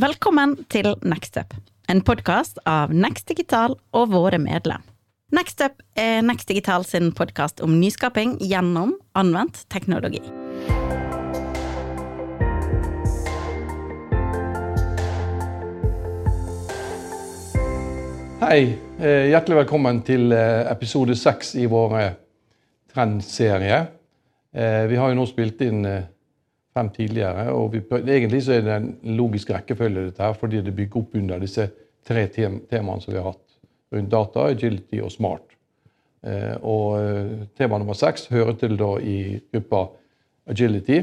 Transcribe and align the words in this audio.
Velkommen 0.00 0.54
til 0.72 0.86
Nextup, 1.04 1.50
en 1.84 1.98
podkast 2.00 2.56
av 2.64 2.94
Next 2.96 3.26
Digital 3.28 3.74
og 3.92 4.14
våre 4.14 4.38
medlem. 4.40 4.80
Nextup 5.36 5.82
er 6.00 6.22
Next 6.24 6.48
Digital 6.48 6.86
sin 6.88 7.10
podkast 7.12 7.60
om 7.60 7.74
nyskaping 7.76 8.38
gjennom 8.40 8.94
anvendt 9.12 9.66
teknologi. 9.68 10.22
Hei, 18.40 18.78
eh, 18.96 19.28
hjertelig 19.28 19.60
velkommen 19.60 20.00
til 20.08 20.32
eh, 20.32 20.72
episode 20.72 21.18
seks 21.20 21.52
i 21.60 21.68
vår 21.68 21.98
eh, 22.00 22.16
trendserie. 22.94 23.84
Vi 24.52 24.96
har 24.96 25.12
jo 25.12 25.16
nå 25.16 25.28
spilt 25.28 25.60
inn 25.64 25.84
fem 26.72 26.88
tidligere, 26.94 27.50
og 27.52 27.72
vi, 27.74 27.82
egentlig 28.00 28.42
så 28.46 28.56
er 28.56 28.66
det 28.66 28.74
en 28.76 29.16
logisk 29.18 29.50
rekkefølge 29.52 30.06
dette 30.08 30.24
her, 30.24 30.36
fordi 30.38 30.62
det 30.64 30.74
bygger 30.76 31.02
opp 31.02 31.16
under 31.20 31.42
disse 31.42 31.66
tre 32.06 32.26
temaene 32.32 33.00
som 33.02 33.12
vi 33.12 33.18
har 33.20 33.28
hatt 33.28 33.58
rundt 33.92 34.12
data, 34.12 34.46
agility 34.48 35.02
og 35.04 35.12
smart. 35.12 35.44
Og 36.64 37.50
tema 37.58 37.78
nummer 37.78 37.98
seks 37.98 38.28
hører 38.32 38.56
til 38.56 38.78
da 38.80 38.94
i 39.04 39.18
gruppa 39.52 39.82
agility, 40.48 41.02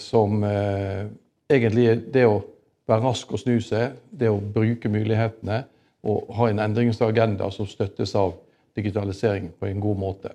som 0.00 0.42
egentlig 0.42 1.86
er 1.92 2.02
det 2.12 2.26
å 2.26 2.40
være 2.86 3.04
rask 3.04 3.32
og 3.32 3.42
snu 3.42 3.60
seg, 3.62 3.94
det 4.10 4.30
å 4.30 4.40
bruke 4.40 4.90
mulighetene 4.90 5.62
og 6.06 6.34
ha 6.38 6.50
en 6.50 6.62
endringsagenda 6.62 7.48
som 7.54 7.68
støttes 7.68 8.14
av 8.18 8.34
digitalisering 8.76 9.52
på 9.58 9.70
en 9.70 9.80
god 9.82 10.02
måte. 10.02 10.34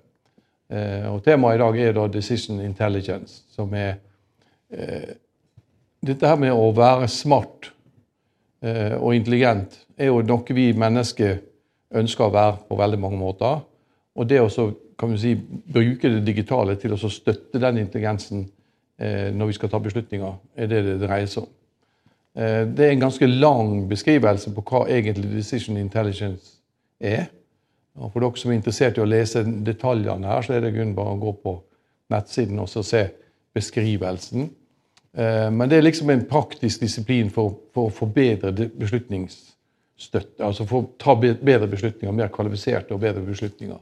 Eh, 0.72 1.08
og 1.12 1.24
Temaet 1.26 1.60
i 1.60 1.62
dag 1.62 1.80
er 1.84 1.98
da 1.98 2.08
Decision 2.12 2.62
Intelligence, 2.64 3.44
som 3.52 3.74
er 3.76 3.98
eh, 4.72 5.18
Dette 6.02 6.26
her 6.26 6.40
med 6.42 6.50
å 6.58 6.72
være 6.74 7.06
smart 7.14 7.68
eh, 8.66 8.96
og 8.98 9.14
intelligent 9.14 9.76
er 10.02 10.10
jo 10.10 10.24
noe 10.26 10.56
vi 10.58 10.72
mennesker 10.74 11.36
ønsker 11.94 12.26
å 12.26 12.34
være 12.34 12.56
på 12.66 12.78
veldig 12.80 12.98
mange 13.04 13.20
måter. 13.20 13.60
Og 14.18 14.26
det 14.26 14.40
å 14.42 14.50
kan 15.02 15.12
vi 15.12 15.18
si, 15.18 15.36
bruke 15.74 16.10
det 16.14 16.22
digitale 16.26 16.76
til 16.78 16.94
å 16.94 17.10
støtte 17.10 17.60
den 17.62 17.80
intelligensen 17.82 18.44
eh, 19.02 19.32
når 19.34 19.50
vi 19.50 19.58
skal 19.58 19.72
ta 19.72 19.80
beslutninger, 19.82 20.36
er 20.54 20.70
det 20.70 20.82
det 20.86 20.98
dreier 21.02 21.30
seg 21.30 21.48
om. 21.48 21.52
Eh, 22.38 22.64
det 22.70 22.86
er 22.86 22.94
en 22.94 23.06
ganske 23.08 23.30
lang 23.32 23.72
beskrivelse 23.90 24.54
på 24.54 24.66
hva 24.70 24.84
egentlig 24.94 25.32
decision 25.34 25.80
intelligence 25.82 26.60
er. 27.00 27.32
Og 28.00 28.14
for 28.14 28.24
dere 28.24 28.40
som 28.40 28.52
er 28.52 28.60
interessert 28.60 28.98
i 28.98 29.04
å 29.04 29.10
lese 29.10 29.44
detaljene 29.44 30.30
her, 30.30 30.46
så 30.46 30.56
er 30.56 30.64
det 30.64 30.76
grunn 30.76 30.96
bare 30.96 31.16
å 31.16 31.22
gå 31.22 31.34
på 31.44 31.58
nettsiden 32.12 32.60
og 32.64 32.70
se 32.72 33.04
beskrivelsen. 33.56 34.50
Eh, 35.18 35.50
men 35.52 35.70
det 35.70 35.80
er 35.80 35.86
liksom 35.86 36.12
en 36.14 36.26
praktisk 36.28 36.86
disiplin 36.86 37.32
for, 37.34 37.58
for 37.76 37.90
å 37.90 37.96
forbedre 37.96 38.52
beslutningsstøtte. 38.80 40.40
Altså 40.46 40.68
for 40.70 40.84
å 40.84 40.92
ta 41.02 41.18
bedre 41.20 41.68
beslutninger, 41.72 42.16
mer 42.16 42.32
kvalifiserte 42.34 42.96
og 42.96 43.04
bedre 43.04 43.24
beslutninger. 43.28 43.82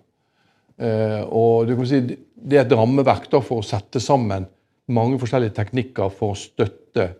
Eh, 0.79 1.21
og 1.25 1.67
du 1.67 1.75
kan 1.75 1.89
si 1.89 1.99
Det 2.39 2.55
er 2.55 2.63
et 2.63 2.71
rammeverk 2.71 3.27
for 3.43 3.59
å 3.59 3.65
sette 3.65 3.99
sammen 3.99 4.45
mange 4.89 5.19
forskjellige 5.19 5.57
teknikker 5.57 6.09
for 6.09 6.33
å 6.33 6.39
støtte 6.39 7.11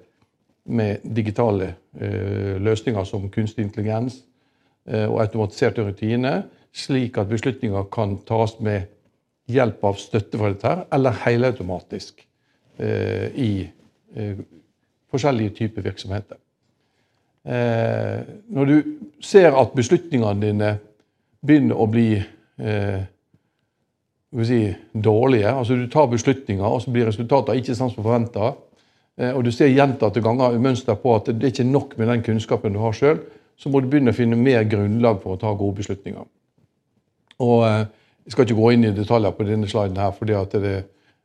med 0.70 1.04
digitale 1.04 1.74
eh, 2.00 2.56
løsninger 2.62 3.06
som 3.06 3.30
kunstig 3.30 3.66
intelligens 3.68 4.24
og 4.90 5.20
automatiserte 5.22 5.84
rutiner, 5.86 6.48
slik 6.76 7.18
at 7.18 7.30
beslutninger 7.30 7.88
kan 7.92 8.18
tas 8.28 8.58
med 8.64 8.88
hjelp 9.50 9.84
av 9.90 9.98
støtte 9.98 10.38
fra 10.38 10.52
dette, 10.54 10.76
eller 10.94 11.22
helautomatisk 11.26 12.22
eh, 12.78 13.28
i 13.36 13.52
forskjellige 15.10 15.54
typer 15.58 15.84
virksomheter. 15.86 16.38
når 18.50 18.66
du 18.66 18.98
ser 19.22 19.54
at 19.54 19.76
beslutningene 19.76 20.42
dine 20.42 20.72
begynner 21.46 21.78
å 21.78 21.86
bli 21.88 22.18
si, 24.50 24.60
dårlige, 24.94 25.52
altså 25.54 25.78
du 25.78 25.86
tar 25.88 26.10
beslutninger, 26.10 26.66
og 26.66 26.82
så 26.82 26.92
blir 26.92 27.06
resultatene 27.06 27.62
ikke 27.62 27.78
sånn 27.78 27.94
som 27.94 28.04
forventa, 28.04 28.56
Eh, 29.20 29.36
og 29.36 29.44
du 29.44 29.52
ser 29.52 29.74
gjentatte 29.74 30.24
ganger 30.24 30.58
mønster 30.64 30.98
på 31.00 31.14
at 31.18 31.30
det 31.34 31.44
er 31.44 31.54
ikke 31.54 31.68
nok 31.68 31.98
med 32.00 32.12
den 32.14 32.26
kunnskapen 32.26 32.76
du 32.76 32.82
har 32.84 32.96
sjøl, 32.96 33.22
så 33.60 33.72
må 33.72 33.82
du 33.84 33.90
begynne 33.92 34.14
å 34.14 34.18
finne 34.18 34.40
mer 34.40 34.64
grunnlag 34.70 35.20
for 35.24 35.36
å 35.36 35.42
ta 35.42 35.52
gode 35.52 35.82
beslutninger. 35.82 36.24
Og 37.40 37.66
eh, 37.68 37.86
Jeg 38.26 38.36
skal 38.36 38.46
ikke 38.46 38.60
gå 38.60 38.72
inn 38.76 38.86
i 38.86 38.94
detaljer 38.94 39.32
på 39.34 39.46
denne 39.48 39.68
sliden, 39.68 39.98
her, 39.98 40.12
fordi 40.14 40.36
det, 40.62 40.74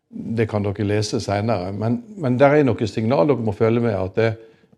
det, 0.08 0.46
kan 0.48 0.64
dere 0.64 0.86
lese 0.88 1.20
senere. 1.20 1.72
Men, 1.72 1.98
men 2.16 2.38
det 2.40 2.48
er 2.48 2.64
noen 2.64 2.88
signal 2.88 3.28
dere 3.28 3.44
må 3.44 3.52
følge 3.52 3.82
med. 3.84 3.92
at 3.92 4.14
det, 4.16 4.30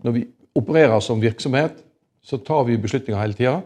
Når 0.03 0.13
vi 0.13 0.25
opererer 0.57 1.01
som 1.01 1.23
virksomhet, 1.23 1.79
så 2.25 2.39
tar 2.43 2.65
vi 2.67 2.81
beslutninger 2.83 3.21
hele 3.21 3.39
tida. 3.39 3.61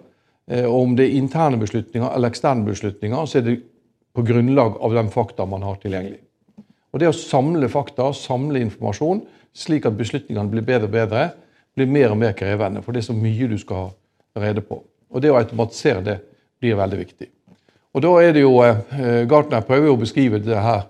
Eh, 0.50 0.66
og 0.66 0.82
om 0.82 0.96
det 0.96 1.06
er 1.06 1.16
interne 1.16 1.60
beslutninger 1.60 2.10
eller 2.10 2.28
eksterne 2.28 2.66
beslutninger, 2.66 3.24
så 3.26 3.38
er 3.38 3.46
det 3.46 3.60
på 4.12 4.26
grunnlag 4.26 4.76
av 4.82 4.94
den 4.94 5.08
fakta 5.10 5.46
man 5.46 5.62
har 5.62 5.78
tilgjengelig. 5.80 6.20
Og 6.90 7.00
Det 7.00 7.08
å 7.08 7.14
samle 7.14 7.68
fakta, 7.70 8.10
samle 8.12 8.60
informasjon, 8.60 9.22
slik 9.54 9.86
at 9.86 9.96
beslutningene 9.98 10.50
blir 10.50 10.66
bedre 10.66 10.90
og 10.90 10.94
bedre, 10.94 11.26
blir 11.78 11.86
mer 11.86 12.12
og 12.12 12.18
mer 12.18 12.34
krevende. 12.36 12.82
For 12.82 12.92
det 12.92 13.04
er 13.04 13.12
så 13.12 13.16
mye 13.16 13.48
du 13.48 13.56
skal 13.58 13.86
ha 13.86 14.42
rede 14.42 14.64
på. 14.66 14.82
Og 15.10 15.22
det 15.22 15.30
å 15.30 15.38
automatisere 15.38 16.02
det 16.06 16.16
blir 16.60 16.78
veldig 16.78 16.98
viktig. 16.98 17.28
Og 17.90 18.02
da 18.04 18.10
er 18.22 18.34
det 18.34 18.44
jo, 18.44 18.54
eh, 18.62 19.26
Gartner 19.28 19.64
prøver 19.66 19.88
jo 19.88 19.96
å 19.96 20.00
beskrive 20.00 20.38
det 20.42 20.58
her 20.62 20.84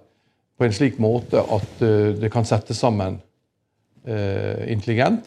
på 0.61 0.67
en 0.67 0.75
slik 0.77 0.99
måte 1.01 1.41
at 1.41 1.85
eh, 1.85 2.11
det 2.21 2.29
kan 2.33 2.45
settes 2.45 2.77
sammen 2.83 3.17
eh, 4.05 4.67
intelligent, 4.73 5.25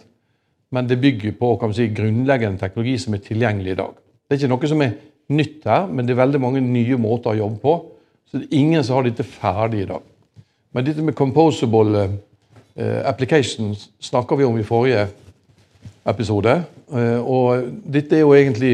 men 0.73 0.89
det 0.89 0.99
bygger 1.01 1.33
på 1.39 1.55
kan 1.57 1.71
man 1.71 1.77
si, 1.77 1.87
grunnleggende 1.89 2.61
teknologi 2.61 2.99
som 3.01 3.17
er 3.17 3.23
tilgjengelig 3.25 3.73
i 3.73 3.79
dag. 3.79 3.95
Det 3.97 4.35
er 4.35 4.41
ikke 4.43 4.51
noe 4.53 4.69
som 4.69 4.85
er 4.85 4.93
nytt 5.33 5.65
her, 5.69 5.87
men 5.89 6.05
det 6.05 6.13
er 6.13 6.21
veldig 6.21 6.41
mange 6.43 6.61
nye 6.61 6.99
måter 7.01 7.33
å 7.33 7.41
jobbe 7.41 7.59
på. 7.63 7.73
Så 8.29 8.37
det 8.37 8.47
er 8.47 8.61
ingen 8.61 8.85
som 8.85 8.99
har 8.99 9.07
dette 9.07 9.25
ferdig 9.25 9.83
i 9.83 9.89
dag. 9.89 10.05
Men 10.73 10.85
dette 10.85 11.05
med 11.05 11.17
composable 11.17 12.07
applications 13.05 13.91
snakka 14.01 14.37
vi 14.39 14.47
om 14.47 14.57
i 14.57 14.65
forrige 14.65 15.03
episode. 16.09 16.55
Og 17.21 17.67
dette 17.93 18.17
er 18.17 18.23
jo 18.23 18.33
egentlig 18.33 18.73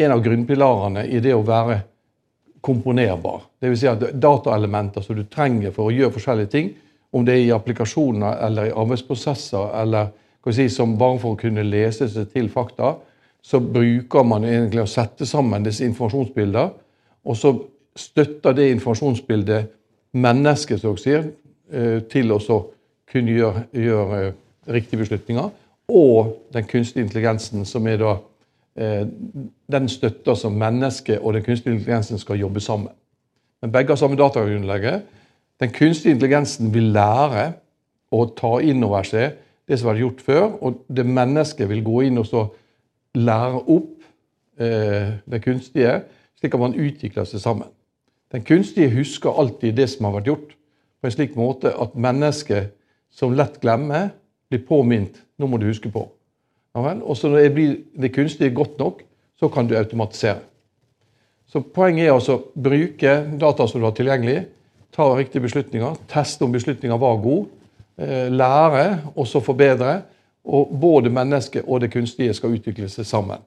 en 0.00 0.14
av 0.16 0.24
grunnpilarene 0.24 1.04
i 1.12 1.20
det 1.20 1.36
å 1.36 1.44
være 1.44 1.82
komponerbar. 2.64 3.44
Dvs. 3.60 3.80
Si 3.80 3.88
at 3.90 4.04
dataelementer 4.20 5.04
som 5.04 5.18
du 5.18 5.24
trenger 5.30 5.74
for 5.74 5.90
å 5.90 5.94
gjøre 5.94 6.14
forskjellige 6.14 6.52
ting, 6.52 6.70
om 7.14 7.24
det 7.26 7.36
er 7.36 7.44
i 7.44 7.52
applikasjoner 7.54 8.40
eller 8.46 8.70
i 8.70 8.74
arbeidsprosesser 8.74 9.74
eller 9.82 10.10
si, 10.52 10.68
som 10.72 10.96
bare 10.98 11.20
for 11.22 11.34
å 11.34 11.40
kunne 11.40 11.64
lese 11.66 12.08
seg 12.10 12.32
til 12.32 12.48
fakta, 12.52 12.96
så 13.44 13.60
bruker 13.60 14.24
man 14.26 14.46
egentlig 14.48 14.82
å 14.82 14.90
sette 14.90 15.26
sammen 15.28 15.64
disse 15.64 15.84
informasjonsbildene. 15.84 16.70
og 17.24 17.36
så 17.36 17.54
støtter 17.96 18.52
det 18.52 18.70
informasjonsbildet 18.70 19.70
mennesket, 20.12 20.80
som 20.80 20.94
dere 20.94 21.02
sier, 21.02 21.24
eh, 21.72 22.00
til 22.10 22.32
å 22.32 22.38
kunne 23.10 23.30
gjøre, 23.30 23.66
gjøre 23.72 24.26
eh, 24.26 24.32
riktige 24.66 25.00
beslutninger. 25.04 25.50
Og 25.88 26.34
den 26.52 26.64
kunstige 26.64 27.04
intelligensen, 27.04 27.64
som 27.64 27.86
er 27.86 27.96
da 27.96 28.16
den 28.74 29.88
støtter 29.88 30.34
som 30.34 30.56
mennesket 30.58 31.20
og 31.22 31.36
den 31.36 31.44
kunstige 31.46 31.76
intelligensen 31.76 32.18
skal 32.18 32.40
jobbe 32.40 32.60
sammen. 32.60 32.90
Men 33.62 33.72
begge 33.72 33.94
har 33.94 33.96
samme 34.00 34.16
datagrunnlaget. 34.18 35.04
Den 35.60 35.70
kunstige 35.70 36.10
intelligensen 36.12 36.74
vil 36.74 36.90
lære 36.92 37.52
å 38.12 38.24
ta 38.36 38.56
inn 38.60 38.82
over 38.84 39.06
seg 39.06 39.38
det 39.68 39.78
som 39.78 39.88
har 39.88 39.94
vært 39.94 40.02
gjort 40.02 40.24
før, 40.26 40.44
og 40.60 40.82
det 40.92 41.06
mennesket 41.06 41.70
vil 41.70 41.84
gå 41.84 42.02
inn 42.08 42.20
og 42.20 42.26
så 42.28 42.42
lære 43.16 43.62
opp 43.62 44.04
eh, 44.60 45.14
det 45.30 45.40
kunstige, 45.44 45.94
slik 46.36 46.56
at 46.56 46.60
man 46.60 46.76
utvikler 46.76 47.28
seg 47.28 47.40
sammen. 47.40 47.70
Den 48.34 48.44
kunstige 48.44 48.92
husker 48.92 49.38
alltid 49.40 49.78
det 49.78 49.88
som 49.92 50.08
har 50.08 50.18
vært 50.18 50.28
gjort, 50.32 50.52
på 51.00 51.08
en 51.08 51.14
slik 51.14 51.36
måte 51.38 51.72
at 51.72 51.96
mennesket 51.96 52.74
som 53.14 53.34
lett 53.36 53.60
glemmer, 53.62 54.10
blir 54.50 54.64
påminnet. 54.66 55.16
Nå 55.38 55.48
må 55.48 55.58
du 55.58 55.68
huske 55.68 55.90
på. 55.92 56.04
Ja, 56.74 56.94
og 57.02 57.16
så 57.16 57.28
når 57.30 57.38
det 57.38 57.54
blir 57.54 57.76
det 58.02 58.14
kunstige 58.14 58.54
godt 58.54 58.78
nok, 58.78 59.02
så 59.38 59.48
kan 59.48 59.66
du 59.66 59.76
automatisere. 59.78 60.40
Så 61.46 61.60
Poenget 61.60 62.08
er 62.08 62.14
altså 62.14 62.34
å 62.34 62.62
bruke 62.62 63.12
data 63.38 63.66
som 63.70 63.80
du 63.80 63.86
har 63.86 63.94
tilgjengelig, 63.94 64.40
ta 64.94 65.06
riktige 65.14 65.44
beslutninger, 65.44 65.96
teste 66.10 66.44
om 66.46 66.52
beslutninger 66.54 66.98
var 66.98 67.20
gode, 67.22 67.46
eh, 67.98 68.30
lære 68.30 69.00
og 69.14 69.26
så 69.26 69.40
forbedre. 69.40 70.02
Og 70.44 70.68
både 70.80 71.10
mennesket 71.10 71.64
og 71.66 71.80
det 71.80 71.92
kunstige 71.92 72.34
skal 72.34 72.52
utvikle 72.52 72.88
seg 72.88 73.06
sammen. 73.06 73.38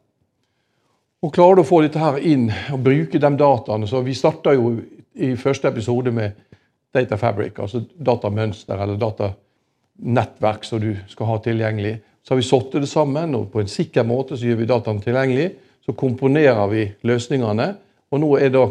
Og 1.21 1.33
Klarer 1.33 1.55
du 1.55 1.61
å 1.61 1.67
få 1.67 1.81
dette 1.81 1.99
her 1.99 2.17
inn 2.17 2.51
og 2.73 2.83
bruke 2.83 3.19
de 3.19 3.29
dataene 3.37 3.87
så 3.87 4.01
Vi 4.01 4.13
starta 4.13 4.53
jo 4.53 4.81
i 5.15 5.35
første 5.35 5.67
episode 5.67 6.11
med 6.11 6.31
Data 6.93 7.15
Fabric, 7.15 7.59
altså 7.59 7.83
datamønster 8.05 8.81
eller 8.81 8.97
datanettverk 8.97 10.63
som 10.63 10.79
du 10.79 10.95
skal 11.07 11.25
ha 11.25 11.37
tilgjengelig. 11.37 11.99
Så 12.27 12.33
har 12.33 12.41
vi 12.41 12.43
satt 12.43 12.73
det 12.75 12.89
sammen, 12.91 13.35
og 13.37 13.51
på 13.53 13.61
en 13.63 13.71
sikker 13.71 14.03
måte 14.03 14.35
så 14.35 14.49
gjør 14.49 14.59
vi 14.59 14.67
dataene 14.67 15.03
tilgjengelig. 15.03 15.51
Så 15.87 15.95
komponerer 15.95 16.65
vi 16.67 16.81
løsningene, 17.07 17.69
og 18.11 18.19
nå 18.19 18.33
er 18.35 18.51
det 18.51 18.63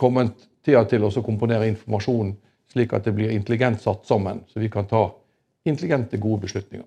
kommet 0.00 0.34
tida 0.66 0.82
til 0.90 1.06
å 1.06 1.12
komponere 1.22 1.68
informasjonen 1.70 2.34
slik 2.74 2.94
at 2.96 3.06
det 3.06 3.14
blir 3.14 3.30
intelligent 3.30 3.82
satt 3.82 4.02
sammen, 4.08 4.42
så 4.50 4.58
vi 4.58 4.70
kan 4.72 4.88
ta 4.90 5.06
intelligente, 5.64 6.18
gode 6.18 6.42
beslutninger. 6.48 6.86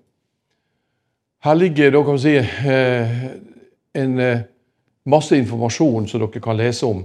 Her 1.44 1.54
ligger 1.56 1.94
da, 1.94 2.02
kan 2.04 2.18
vi 2.18 2.22
si, 2.26 2.34
eh, 2.36 3.24
en 4.02 4.20
eh, 4.20 4.42
masse 5.08 5.38
informasjon 5.38 6.08
som 6.10 6.20
dere 6.20 6.42
kan 6.44 6.58
lese 6.58 6.86
om 6.86 7.04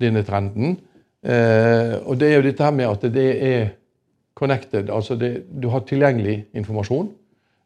denne 0.00 0.22
trenden. 0.22 0.76
Eh, 1.24 1.96
og 2.04 2.18
det 2.20 2.28
er 2.28 2.38
jo 2.38 2.46
dette 2.46 2.64
her 2.64 2.76
med 2.76 2.90
at 2.90 3.08
det 3.12 3.28
er 3.48 3.72
connected, 4.38 4.90
altså 4.90 5.16
det, 5.16 5.32
du 5.50 5.68
har 5.72 5.82
tilgjengelig 5.88 6.44
informasjon. 6.54 7.10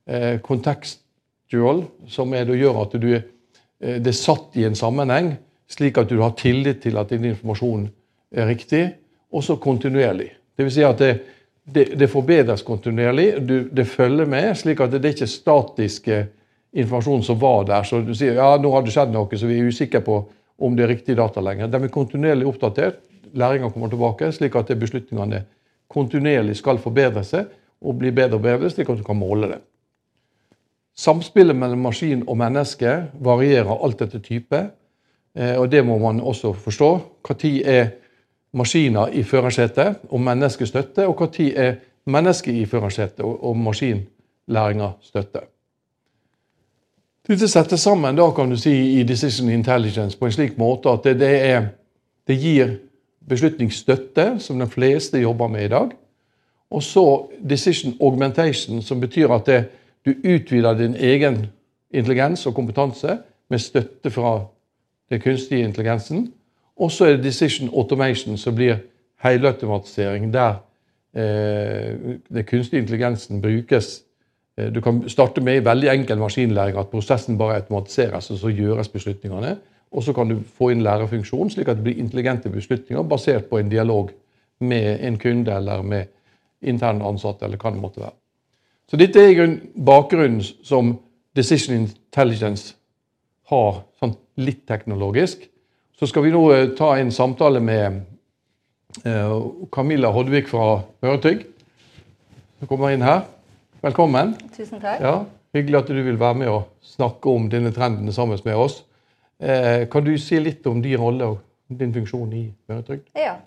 Eh, 0.07 0.39
contextual, 0.39 1.81
som 2.07 2.35
er, 2.39 2.47
gjør 2.55 2.77
at 2.85 2.93
du, 3.03 3.09
eh, 3.17 3.97
det 3.99 4.13
er 4.13 4.15
satt 4.15 4.55
i 4.55 4.63
en 4.69 4.79
sammenheng, 4.79 5.33
slik 5.67 5.99
at 5.99 6.13
du 6.13 6.21
har 6.21 6.37
tillit 6.39 6.85
til 6.85 6.99
at 7.01 7.11
din 7.11 7.27
informasjon 7.33 7.89
er 8.31 8.47
riktig, 8.47 8.85
og 9.35 9.43
så 9.43 9.57
kontinuerlig. 9.59 10.31
Det 10.55 10.65
vil 10.65 10.73
si 10.73 10.87
at 10.87 11.03
det, 11.03 11.11
det, 11.67 11.89
det 11.99 12.11
forbedres 12.11 12.63
kontinuerlig. 12.63 13.27
Du, 13.43 13.57
det 13.67 13.89
følger 13.91 14.31
med, 14.31 14.55
slik 14.55 14.81
at 14.81 14.95
det, 14.95 15.03
det 15.03 15.11
er 15.11 15.19
ikke 15.19 15.33
statiske 15.33 16.23
informasjon 16.77 17.27
som 17.27 17.43
var 17.43 17.67
der. 17.67 17.83
Så 17.83 18.05
du 18.07 18.15
sier 18.15 18.39
ja, 18.39 18.53
nå 18.63 18.71
har 18.77 18.87
det 18.87 18.95
skjedd 18.95 19.11
noe, 19.11 19.27
så 19.35 19.51
vi 19.51 19.59
er 19.59 19.67
usikre 19.67 20.07
på 20.07 20.23
om 20.63 20.79
det 20.79 20.87
er 20.87 20.95
riktig 20.95 21.19
data 21.19 21.43
lenger. 21.43 21.67
De 21.67 21.83
er 21.83 21.93
kontinuerlig 21.93 22.47
oppdatert. 22.47 23.03
Læringa 23.35 23.75
kommer 23.75 23.91
tilbake, 23.91 24.31
slik 24.33 24.55
at 24.55 24.71
beslutningene 24.79 25.43
kontinuerlig 25.91 26.55
skal 26.63 26.79
forbedre 26.79 27.27
seg 27.27 27.51
og 27.83 27.99
bli 27.99 28.15
bedre 28.15 28.39
og 28.39 28.47
bedre, 28.47 28.71
slik 28.71 28.89
at 28.95 29.03
du 29.03 29.05
kan 29.05 29.19
måle 29.19 29.51
det. 29.51 29.65
Samspillet 30.97 31.57
mellom 31.57 31.83
maskin 31.85 32.23
og 32.27 32.39
menneske 32.41 32.93
varierer 33.21 33.85
alt 33.85 34.01
etter 34.03 34.23
type. 34.25 34.63
Eh, 35.37 35.57
og 35.61 35.71
Det 35.71 35.85
må 35.85 35.99
man 35.99 36.21
også 36.21 36.53
forstå. 36.53 36.91
Når 37.29 37.63
er 37.65 37.89
maskiner 38.53 39.09
i 39.13 39.23
førersetet 39.23 39.97
og 40.09 40.21
mennesket 40.21 40.69
støtte, 40.69 41.07
og 41.07 41.17
når 41.21 41.53
er 41.57 41.75
mennesket 42.07 42.55
i 42.55 42.65
førersetet 42.65 43.25
og 43.25 43.57
maskinlæringa 43.57 44.91
støtte. 45.03 45.41
Dette 47.27 47.49
settes 47.49 47.83
sammen 47.83 48.17
da 48.17 48.31
kan 48.31 48.51
du 48.51 48.57
si, 48.57 49.01
i 49.01 49.03
Decision 49.03 49.51
Intelligence 49.51 50.19
på 50.19 50.27
en 50.27 50.33
slik 50.33 50.59
måte 50.59 50.89
at 50.89 51.05
det, 51.19 51.31
er, 51.43 51.65
det 52.29 52.37
gir 52.39 52.77
beslutningsstøtte, 53.29 54.37
som 54.39 54.59
de 54.59 54.69
fleste 54.71 55.19
jobber 55.19 55.49
med 55.49 55.65
i 55.65 55.69
dag. 55.69 55.91
Og 56.71 56.83
så 56.83 57.27
Decision 57.43 57.97
Augmentation, 58.01 58.83
som 58.83 59.01
betyr 59.01 59.35
at 59.35 59.47
det, 59.47 59.65
du 60.07 60.15
utvider 60.25 60.79
din 60.79 60.95
egen 60.95 61.47
intelligens 61.91 62.47
og 62.47 62.55
kompetanse 62.55 63.19
med 63.51 63.59
støtte 63.59 64.11
fra 64.11 64.47
den 65.11 65.21
kunstige 65.21 65.65
intelligensen. 65.65 66.33
Og 66.77 66.91
så 66.91 67.05
er 67.05 67.17
det 67.17 67.25
Decision 67.25 67.71
Automation, 67.75 68.37
som 68.37 68.55
blir 68.55 68.77
helautomatisering, 69.25 70.33
der 70.33 70.55
eh, 71.17 72.19
den 72.29 72.45
kunstige 72.45 72.81
intelligensen 72.81 73.43
brukes 73.43 74.07
Eh, 74.57 74.73
du 74.73 74.81
kan 74.81 75.09
starte 75.09 75.41
med 75.41 75.65
veldig 75.65 75.89
enkel 75.93 76.19
maskinlæring 76.19 76.79
at 76.79 76.89
prosessen 76.89 77.39
bare 77.39 77.55
automatiseres, 77.61 78.31
og 78.31 78.39
så 78.39 78.49
gjøres 78.49 78.89
beslutningene. 78.89 79.57
Og 79.93 80.03
så 80.03 80.13
kan 80.13 80.29
du 80.29 80.41
få 80.59 80.71
inn 80.73 80.83
lærerfunksjon, 80.83 81.51
slik 81.51 81.69
at 81.69 81.77
det 81.77 81.85
blir 81.85 81.99
intelligente 82.01 82.51
beslutninger 82.51 83.03
basert 83.03 83.45
på 83.51 83.59
en 83.59 83.71
dialog 83.71 84.11
med 84.61 84.99
en 85.01 85.19
kunde 85.19 85.53
eller 85.53 85.83
med 85.83 86.05
interne 86.63 87.05
ansatte, 87.05 87.45
eller 87.45 87.61
hva 87.61 87.71
det 87.71 87.81
måtte 87.81 88.01
være. 88.01 88.17
Så 88.87 88.99
dette 89.01 89.19
er 89.19 89.57
bakgrunnen 89.75 90.43
som 90.65 90.95
Decision 91.37 91.75
Intelligence 91.77 92.75
har, 93.51 93.83
sånn 93.99 94.15
litt 94.39 94.63
teknologisk. 94.69 95.43
Så 95.97 96.09
skal 96.11 96.27
vi 96.27 96.33
nå 96.35 96.43
eh, 96.55 96.69
ta 96.79 96.93
en 96.99 97.11
samtale 97.15 97.61
med 97.65 98.03
eh, 99.03 99.37
Camilla 99.73 100.13
Hodvik 100.15 100.51
fra 100.51 100.83
Møretrygg. 101.03 101.47
Hun 102.61 102.71
kommer 102.71 102.95
inn 102.95 103.05
her. 103.05 103.25
Velkommen. 103.85 104.37
Tusen 104.55 104.81
takk. 104.81 105.03
Ja, 105.03 105.17
Hyggelig 105.57 105.79
at 105.79 105.89
du 105.89 106.01
vil 106.05 106.19
være 106.21 106.37
med 106.37 106.51
og 106.53 106.67
snakke 106.85 107.33
om 107.33 107.47
denne 107.49 107.71
trenden 107.73 108.13
sammen 108.13 108.39
med 108.45 108.59
oss. 108.61 108.83
Eh, 109.41 109.87
kan 109.89 110.05
du 110.05 110.13
si 110.21 110.39
litt 110.41 110.67
om 110.69 110.83
din 110.85 111.01
rolle 111.01 111.31
og 111.33 111.39
din 111.69 111.95
funksjon 111.95 112.33
i 112.37 112.43
Møretrygd? 112.69 113.07
Ja. 113.17 113.39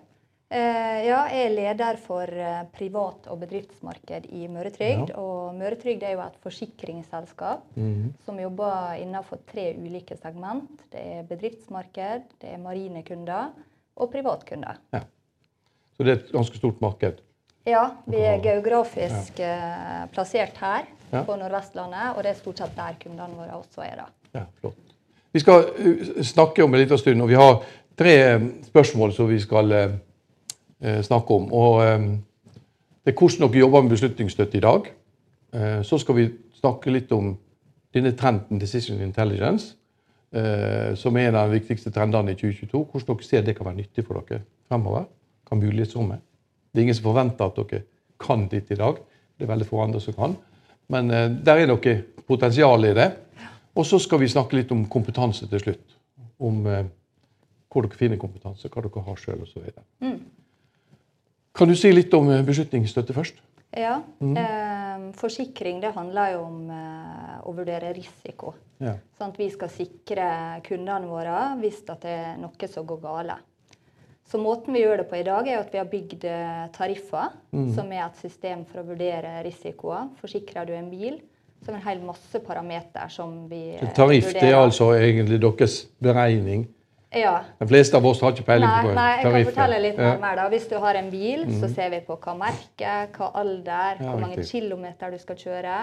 Eh, 0.50 1.04
ja. 1.06 1.18
jeg 1.30 1.44
er 1.46 1.52
leder 1.54 1.98
for 2.02 2.26
eh, 2.26 2.62
privat- 2.74 3.28
og 3.30 3.38
bedriftsmarked 3.44 4.24
i 4.34 4.48
Møretrygd. 4.50 5.12
Ja. 5.12 5.18
Og 5.22 5.54
Møretrygd 5.54 6.02
er 6.02 6.16
jo 6.16 6.24
et 6.24 6.40
forsikringsselskap 6.42 7.76
mm 7.76 7.92
-hmm. 7.94 8.24
som 8.24 8.40
jobber 8.40 8.98
innenfor 8.98 9.38
tre 9.52 9.76
ulike 9.78 10.16
segment. 10.16 10.82
Det 10.92 11.00
er 11.00 11.22
bedriftsmarked, 11.22 12.22
det 12.42 12.52
er 12.52 12.58
marine 12.58 13.02
kunder 13.02 13.52
og 13.96 14.10
privatkunder. 14.10 14.74
Ja. 14.92 15.00
Så 15.96 16.02
det 16.02 16.10
er 16.10 16.16
et 16.16 16.32
ganske 16.32 16.56
stort 16.56 16.80
marked? 16.80 17.22
Ja, 17.66 17.90
vi 18.06 18.16
er 18.16 18.42
geografisk 18.42 19.38
ja. 19.38 19.54
Eh, 20.02 20.10
plassert 20.10 20.56
her 20.56 20.84
ja. 21.12 21.22
på 21.22 21.36
Nordvestlandet, 21.36 22.16
og 22.16 22.22
det 22.22 22.30
er 22.30 22.34
stort 22.34 22.58
sett 22.58 22.76
der 22.76 22.94
kundene 23.00 23.36
våre 23.36 23.52
også 23.52 23.80
er. 23.82 23.96
da. 23.96 24.04
Ja, 24.34 24.44
flott. 24.60 24.76
Vi 25.32 25.38
skal 25.38 25.64
snakke 26.22 26.64
om 26.64 26.74
en 26.74 26.80
liten 26.80 26.98
stund, 26.98 27.22
og 27.22 27.28
vi 27.28 27.34
har 27.34 27.62
tre 27.96 28.40
spørsmål 28.64 29.12
som 29.12 29.28
vi 29.28 29.40
skal 29.40 30.00
uh, 30.84 31.00
snakke 31.02 31.34
om. 31.34 31.52
Og 31.52 31.82
um, 31.94 32.10
Det 33.00 33.14
er 33.14 33.18
hvordan 33.18 33.48
dere 33.48 33.60
jobber 33.60 33.82
med 33.82 33.90
beslutningsstøtte 33.90 34.58
i 34.58 34.60
dag. 34.60 34.88
Uh, 35.56 35.82
så 35.82 35.98
skal 35.98 36.16
vi 36.16 36.28
snakke 36.60 36.92
litt 36.92 37.12
om 37.12 37.34
denne 37.94 38.12
trenden 38.12 38.60
Decision 38.60 39.00
Intelligence, 39.02 39.76
som 40.94 41.16
er 41.18 41.26
en 41.26 41.34
av 41.40 41.48
de 41.48 41.56
viktigste 41.58 41.90
trendene 41.90 42.30
i 42.30 42.36
2022. 42.38 42.84
Hvordan 42.92 43.16
dere 43.16 43.26
ser 43.26 43.42
det 43.42 43.54
kan 43.56 43.66
være 43.66 43.80
nyttig 43.80 44.04
for 44.06 44.20
dere 44.20 44.44
fremover. 44.68 45.08
Hva 45.48 45.58
mulighetsrommet 45.58 46.20
det 46.70 46.78
er 46.78 46.84
ingen 46.84 46.94
som 46.94 47.08
forventer 47.08 47.48
at 47.48 47.56
dere 47.58 47.80
kan 48.20 48.44
dette 48.46 48.76
i 48.76 48.78
dag. 48.78 49.00
Det 49.34 49.42
er 49.42 49.50
veldig 49.50 49.66
få 49.66 49.80
andre 49.82 50.00
som 50.04 50.14
kan. 50.14 50.36
Men 50.86 51.10
der 51.10 51.64
er 51.64 51.66
noe 51.66 51.96
potensial 52.28 52.86
i 52.86 52.94
det. 52.94 53.08
Og 53.74 53.86
så 53.86 53.98
skal 53.98 54.22
vi 54.22 54.30
snakke 54.30 54.60
litt 54.60 54.70
om 54.70 54.84
kompetanse 54.86 55.48
til 55.50 55.64
slutt. 55.64 55.98
Om 56.38 56.62
hvor 57.70 57.86
dere 57.86 57.98
finner 57.98 58.20
kompetanse, 58.20 58.70
hva 58.70 58.82
dere 58.82 59.04
har 59.06 59.18
sjøl 59.18 59.42
osv. 59.46 59.66
Kan 61.56 61.70
du 61.70 61.76
si 61.78 61.90
litt 61.92 62.12
om 62.14 62.28
uh, 62.30 62.40
beslutningsstøtte 62.46 63.16
først? 63.16 63.40
Ja. 63.76 64.00
Mm. 64.18 64.36
Eh, 64.36 65.12
forsikring 65.18 65.80
det 65.82 65.92
handler 65.94 66.34
jo 66.34 66.42
om 66.42 66.70
eh, 66.74 67.36
å 67.46 67.52
vurdere 67.54 67.92
risiko. 67.94 68.54
Ja. 68.82 68.96
Sånn 69.18 69.30
at 69.30 69.38
vi 69.38 69.46
skal 69.52 69.70
sikre 69.70 70.26
kundene 70.66 71.10
våre 71.10 71.52
hvis 71.60 71.84
det 71.86 71.98
er 72.10 72.40
noe 72.40 72.70
som 72.70 72.88
går 72.88 73.02
galt. 73.04 73.46
Så 74.30 74.38
måten 74.38 74.74
vi 74.74 74.84
gjør 74.84 75.02
det 75.02 75.08
på 75.10 75.18
i 75.18 75.24
dag, 75.26 75.46
er 75.48 75.58
at 75.58 75.72
vi 75.74 75.78
har 75.80 75.88
bygd 75.90 76.26
eh, 76.30 76.66
tariffer, 76.74 77.32
mm. 77.50 77.70
som 77.74 77.90
er 77.90 78.04
et 78.04 78.20
system 78.22 78.62
for 78.66 78.82
å 78.82 78.86
vurdere 78.90 79.40
risikoer. 79.46 80.10
Forsikrer 80.20 80.68
du 80.68 80.74
en 80.74 80.90
bil, 80.90 81.18
så 81.60 81.70
er 81.70 81.74
det 81.74 81.80
en 81.80 81.88
hel 81.88 82.04
masse 82.06 82.42
parameter 82.44 83.10
som 83.10 83.48
vi 83.50 83.64
Tariff 83.94 84.30
vurderer. 84.30 84.40
det 84.40 84.52
er 84.52 84.60
altså 84.60 84.92
egentlig 84.96 85.40
deres 85.42 85.80
beregning? 86.02 86.68
Ja. 87.10 87.32
De 87.58 87.66
fleste 87.66 87.98
av 87.98 88.06
oss 88.06 88.20
har 88.22 88.36
ikke 88.36 88.46
peiling 88.46 88.70
på 88.70 88.92
Nei, 88.94 89.08
jeg 89.16 89.24
kan 89.24 89.48
fortelle 89.48 89.80
litt 89.82 89.98
ja. 89.98 90.12
mer. 90.22 90.36
da. 90.38 90.44
Hvis 90.52 90.68
du 90.70 90.76
har 90.78 90.98
en 91.00 91.08
bil, 91.10 91.42
mm. 91.48 91.56
så 91.62 91.72
ser 91.72 91.90
vi 91.96 91.98
på 92.06 92.18
hva 92.22 92.36
merke, 92.38 92.92
hva 93.16 93.32
alder, 93.40 93.98
ja, 93.98 94.12
hvor 94.12 94.22
mange 94.22 94.38
riktig. 94.38 94.52
kilometer 94.52 95.10
du 95.10 95.18
skal 95.18 95.40
kjøre, 95.40 95.80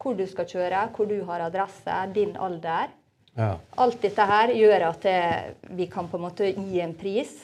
hvor 0.00 0.16
du 0.16 0.24
skal 0.30 0.48
kjøre, 0.48 0.86
hvor 0.96 1.10
du 1.10 1.18
har 1.28 1.44
adresse, 1.50 2.00
din 2.16 2.32
alder. 2.40 2.96
Ja. 3.36 3.52
Alt 3.84 4.00
dette 4.02 4.24
her 4.26 4.54
gjør 4.56 4.88
at 4.88 5.04
det, 5.04 5.20
vi 5.76 5.86
kan 5.92 6.08
på 6.08 6.18
en 6.18 6.28
måte 6.30 6.48
gi 6.48 6.80
en 6.82 6.96
pris 6.98 7.36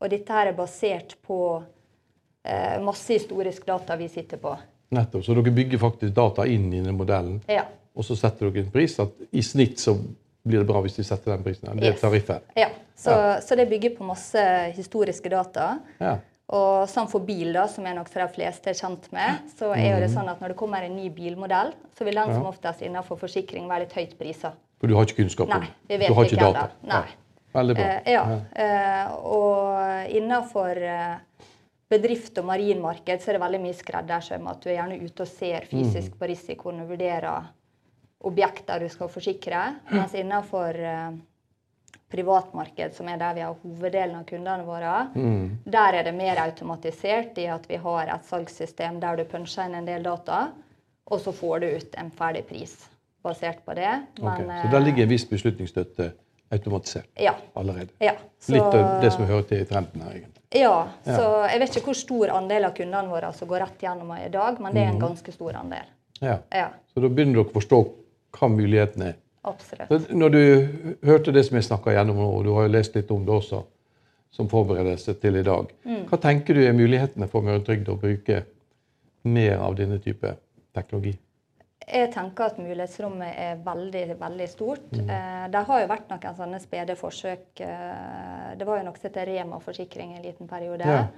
og 0.00 0.08
dette 0.08 0.32
her 0.32 0.50
er 0.50 0.56
basert 0.56 1.16
på 1.26 1.38
eh, 1.60 2.78
masse 2.84 3.12
historisk 3.12 3.66
data 3.68 3.96
vi 4.00 4.08
sitter 4.08 4.40
på. 4.40 4.54
Nettopp. 4.96 5.24
Så 5.24 5.36
dere 5.36 5.52
bygger 5.54 5.82
faktisk 5.82 6.14
data 6.16 6.46
inn 6.48 6.70
i 6.72 6.80
den 6.82 6.96
modellen, 6.96 7.38
ja. 7.50 7.66
og 7.94 8.06
så 8.06 8.16
setter 8.18 8.48
dere 8.48 8.64
en 8.64 8.72
pris. 8.72 8.96
at 9.02 9.12
I 9.30 9.44
snitt 9.44 9.78
så 9.82 9.98
blir 10.42 10.62
det 10.62 10.68
bra 10.68 10.80
hvis 10.84 10.96
de 10.98 11.04
setter 11.06 11.34
den 11.34 11.44
prisen. 11.44 11.68
Det 11.76 11.86
er 11.86 11.94
yes. 11.94 12.02
tariffet. 12.02 12.50
Ja. 12.58 12.70
Så, 12.96 13.12
ja. 13.14 13.38
så, 13.44 13.56
det 13.56 13.68
bygger 13.70 13.94
på 13.98 14.08
masse 14.08 14.42
historiske 14.76 15.32
data. 15.32 15.72
Ja. 16.00 16.18
Og 16.50 16.88
sånn 16.90 17.06
for 17.10 17.22
bil, 17.22 17.52
da, 17.54 17.68
som 17.70 17.86
er 17.86 18.00
for 18.08 18.24
de 18.24 18.26
fleste 18.34 18.72
er 18.72 18.78
kjent 18.78 19.06
med, 19.14 19.44
så 19.58 19.70
er 19.76 20.00
det 20.00 20.08
mhm. 20.08 20.16
sånn 20.16 20.32
at 20.32 20.42
når 20.42 20.54
det 20.54 20.58
kommer 20.58 20.82
en 20.82 20.96
ny 20.98 21.06
bilmodell, 21.14 21.70
så 21.96 22.06
vil 22.08 22.18
den 22.18 22.34
som 22.34 22.48
oftest 22.50 22.82
innenfor 22.82 23.20
forsikring 23.20 23.70
være 23.70 23.86
litt 23.86 23.96
høyt 24.00 24.16
prisa. 24.18 24.54
For 24.80 24.90
du 24.90 24.96
har 24.96 25.06
ikke 25.06 25.20
kunnskap 25.20 25.46
om 25.46 25.60
det? 25.60 25.68
Nei, 25.68 25.90
vi 25.92 26.00
vet 26.00 26.10
ikke, 26.10 26.26
ikke 26.32 26.48
data. 26.48 26.70
Nei. 26.88 27.04
Veldig 27.52 27.76
bra. 27.76 27.86
Eh, 27.86 28.12
ja. 28.14 28.24
Eh, 28.64 29.12
og 29.26 30.16
innenfor 30.16 30.82
eh, 30.86 31.46
bedrift 31.90 32.38
og 32.38 32.46
marinmarked 32.48 33.22
så 33.22 33.30
er 33.30 33.38
det 33.38 33.42
veldig 33.44 33.62
mye 33.64 33.76
skreddersøm. 33.76 34.50
At 34.50 34.62
du 34.62 34.70
er 34.70 34.78
gjerne 34.78 34.98
ute 35.02 35.26
og 35.26 35.30
ser 35.30 35.66
fysisk 35.70 36.14
mm. 36.14 36.18
på 36.20 36.30
risikoen 36.30 36.84
og 36.84 36.92
vurderer 36.94 37.50
objekter 38.20 38.80
du 38.80 38.88
skal 38.92 39.10
forsikre. 39.12 39.62
Mens 39.90 40.14
innenfor 40.14 40.76
eh, 40.76 41.10
privatmarked, 42.10 42.94
som 42.96 43.08
er 43.08 43.20
der 43.20 43.36
vi 43.38 43.44
har 43.46 43.58
hoveddelen 43.62 44.18
av 44.20 44.24
kundene 44.28 44.66
våre, 44.66 44.94
mm. 45.14 45.44
der 45.64 46.00
er 46.00 46.08
det 46.08 46.14
mer 46.16 46.42
automatisert 46.42 47.38
i 47.38 47.46
at 47.52 47.68
vi 47.70 47.78
har 47.80 48.14
et 48.16 48.26
salgssystem 48.28 48.98
der 49.02 49.20
du 49.20 49.26
puncher 49.30 49.68
inn 49.68 49.78
en 49.78 49.88
del 49.88 50.04
data, 50.06 50.48
og 51.10 51.22
så 51.22 51.34
får 51.34 51.62
du 51.62 51.70
ut 51.78 52.00
en 52.00 52.10
ferdig 52.14 52.44
pris 52.50 52.74
basert 53.24 53.64
på 53.66 53.76
det. 53.76 53.92
Men, 54.20 54.44
okay. 54.46 54.64
Så 54.64 54.72
der 54.72 54.84
ligger 54.84 55.06
en 55.06 55.14
viss 55.14 55.28
beslutningsstøtte? 55.28 56.12
automatisert 56.50 57.06
ja. 57.14 57.34
allerede. 57.54 57.88
Ja, 57.98 58.12
så, 58.38 58.52
Litt 58.52 58.62
av 58.62 59.02
det 59.02 59.10
som 59.14 59.26
hører 59.26 59.46
til 59.46 59.66
trenden 59.70 60.02
her. 60.02 60.16
egentlig. 60.18 60.42
Ja, 60.50 60.88
ja, 61.04 61.16
så 61.16 61.26
jeg 61.46 61.62
vet 61.62 61.76
ikke 61.78 61.92
hvor 61.92 61.98
stor 61.98 62.32
andel 62.34 62.66
av 62.66 62.74
kundene 62.74 63.10
våre 63.10 63.30
som 63.36 63.50
går 63.50 63.62
rett 63.64 63.84
gjennom 63.86 64.10
i 64.16 64.28
dag, 64.32 64.58
men 64.58 64.74
det 64.74 64.82
er 64.82 64.90
en 64.90 64.96
mhm. 64.96 65.04
ganske 65.04 65.34
stor 65.34 65.60
andel. 65.60 65.92
Ja. 66.20 66.40
ja. 66.50 66.68
Så 66.90 67.04
da 67.04 67.08
begynner 67.08 67.38
dere 67.38 67.46
å 67.46 67.52
forstå 67.54 67.80
hva 68.36 68.48
mulighetene 68.52 69.12
er. 69.12 69.18
Absolutt. 69.48 70.10
Når 70.12 70.34
du 70.34 70.40
hørte 71.08 71.32
det 71.32 71.46
som 71.46 71.56
jeg 71.56 71.68
snakka 71.70 71.94
gjennom 71.96 72.18
nå, 72.20 72.28
og 72.38 72.44
du 72.44 72.52
har 72.56 72.68
jo 72.68 72.74
lest 72.74 72.96
litt 72.98 73.10
om 73.14 73.24
det 73.24 73.34
også, 73.38 73.62
som 74.30 74.50
forberedelse 74.50 75.16
til 75.22 75.40
i 75.40 75.46
dag, 75.46 75.72
hva 76.08 76.18
tenker 76.20 76.54
du 76.54 76.62
er 76.62 76.76
mulighetene 76.76 77.26
for 77.30 77.42
Møretrygd 77.46 77.88
å 77.90 77.98
bruke 77.98 78.44
mer 79.26 79.56
av 79.58 79.74
denne 79.80 79.98
type 80.02 80.36
teknologi? 80.76 81.16
Jeg 81.90 82.10
tenker 82.14 82.52
at 82.52 82.58
mulighetsrommet 82.60 83.38
er 83.40 83.62
veldig 83.64 84.04
veldig 84.20 84.46
stort. 84.50 84.92
Eh, 85.00 85.46
det 85.50 85.62
har 85.66 85.80
jo 85.80 85.88
vært 85.90 86.12
noen 86.12 86.36
sånne 86.38 86.60
spede 86.62 86.94
forsøk. 86.98 87.48
Eh, 87.64 88.52
det 88.60 88.68
var 88.68 88.78
jo 88.78 88.86
noe 88.86 89.00
som 89.00 89.08
heter 89.08 89.26
Rema 89.26 89.58
forsikring 89.64 90.12
en 90.14 90.22
liten 90.22 90.50
periode. 90.50 90.86
Ja. 90.86 91.08